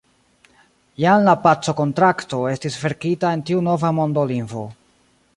[1.01, 4.65] Jam la pacokontrakto estis verkita en tiu nova mondolingvo.